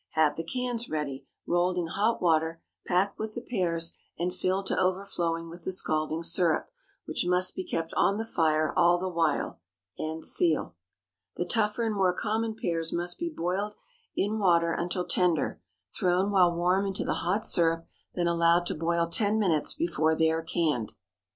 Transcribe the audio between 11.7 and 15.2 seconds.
and more common pears must be boiled in water until